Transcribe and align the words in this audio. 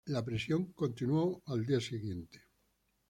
La 0.07 0.25
presión 0.25 0.73
continuó 0.73 1.43
el 1.49 1.63
día 1.63 1.79
siguiente. 1.79 2.41